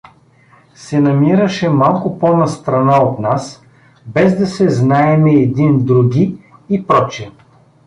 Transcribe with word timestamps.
се 0.75 0.99
намираше 0.99 1.69
малко 1.69 2.19
по-настрана 2.19 2.95
от 3.03 3.19
нас, 3.19 3.63
без 4.05 4.37
да 4.37 4.47
се 4.47 4.69
знаеме 4.69 5.33
един 5.33 5.85
други 5.85 6.37
и 6.69 6.87
пр. 6.87 7.07